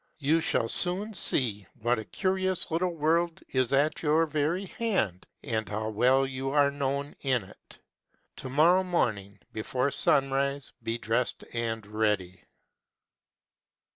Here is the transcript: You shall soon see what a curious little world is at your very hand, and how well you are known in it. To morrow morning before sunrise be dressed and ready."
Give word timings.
You 0.17 0.39
shall 0.41 0.67
soon 0.67 1.13
see 1.13 1.67
what 1.79 1.99
a 1.99 2.05
curious 2.05 2.71
little 2.71 2.95
world 2.95 3.43
is 3.49 3.71
at 3.71 4.01
your 4.01 4.25
very 4.25 4.65
hand, 4.65 5.27
and 5.43 5.69
how 5.69 5.89
well 5.89 6.25
you 6.25 6.49
are 6.49 6.71
known 6.71 7.15
in 7.21 7.43
it. 7.43 7.77
To 8.37 8.49
morrow 8.49 8.83
morning 8.83 9.37
before 9.53 9.91
sunrise 9.91 10.73
be 10.81 10.97
dressed 10.97 11.43
and 11.53 11.85
ready." 11.85 12.43